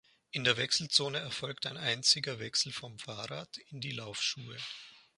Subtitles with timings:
[0.31, 4.57] In der Wechselzone erfolgt ein einziger Wechsel vom Fahrrad in die Laufschuhe.